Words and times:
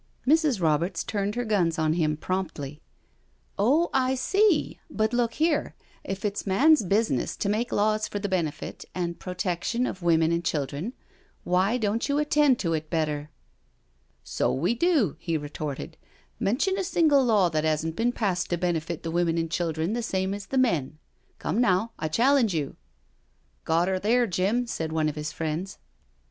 Mrs. 0.27 0.59
Roberts 0.59 1.03
turned 1.03 1.35
her 1.35 1.45
guns 1.45 1.77
on 1.77 1.93
him 1.93 2.17
promptly:" 2.17 2.81
Oh, 3.59 3.91
I 3.93 4.15
see— 4.15 4.79
^but 4.91 5.13
look 5.13 5.35
here, 5.35 5.75
if 6.03 6.25
it's 6.25 6.47
man's 6.47 6.81
business 6.81 7.35
to 7.37 7.47
make 7.47 7.71
laws 7.71 8.07
for 8.07 8.17
the 8.17 8.27
benefit 8.27 8.83
and 8.95 9.19
protection 9.19 9.85
of 9.85 10.01
women 10.01 10.31
and 10.31 10.43
children, 10.43 10.93
why 11.43 11.77
don't 11.77 12.09
you 12.09 12.17
attend 12.17 12.57
to 12.61 12.73
it 12.73 12.89
better?" 12.89 13.29
'* 13.79 14.23
So 14.37 14.51
we 14.51 14.73
do," 14.73 15.17
he 15.19 15.37
retorted." 15.37 15.97
Mention 16.39 16.79
a 16.79 16.83
single 16.83 17.23
law 17.23 17.49
that 17.49 17.63
hasn't 17.63 17.95
been 17.95 18.11
passed 18.11 18.49
to 18.49 18.57
benefit 18.57 19.03
the 19.03 19.11
women 19.11 19.37
and 19.37 19.51
children 19.51 19.93
the 19.93 20.01
same 20.01 20.33
as 20.33 20.47
the 20.47 20.57
men.— 20.57 20.97
Come, 21.37 21.61
now, 21.61 21.91
I 21.99 22.07
challenge 22.07 22.55
you 22.55 22.69
I'*" 22.71 23.65
Got 23.65 23.89
'er 23.89 23.99
there, 23.99 24.25
Jim," 24.25 24.65
said 24.65 24.91
one 24.91 25.09
of 25.09 25.15
his 25.15 25.31
friends. 25.31 25.77